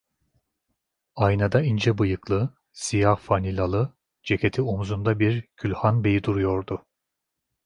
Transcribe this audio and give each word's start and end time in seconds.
Aynada 1.15 1.61
ince 1.61 1.97
bıyıklı, 1.97 2.53
siyah 2.71 3.17
fanilalı, 3.19 3.93
ceketi 4.23 4.61
omuzunda 4.61 5.19
bir 5.19 5.47
külhanbeyi 5.57 6.23
duruyordu. 6.23 6.85